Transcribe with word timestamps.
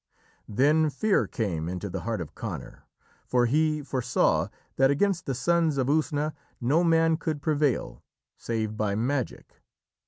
Then 0.49 0.89
fear 0.89 1.27
came 1.27 1.69
into 1.69 1.87
the 1.87 1.99
heart 1.99 2.21
of 2.21 2.33
Conor, 2.33 2.87
for 3.27 3.45
he 3.45 3.83
foresaw 3.83 4.47
that 4.77 4.89
against 4.89 5.27
the 5.27 5.35
Sons 5.35 5.77
of 5.77 5.85
Usna 5.89 6.33
no 6.59 6.83
man 6.83 7.17
could 7.17 7.39
prevail, 7.39 8.01
save 8.35 8.75
by 8.75 8.95
magic. 8.95 9.61